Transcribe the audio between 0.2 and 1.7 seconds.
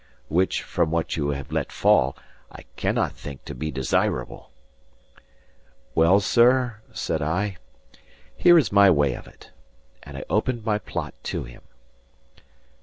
Which (from what you have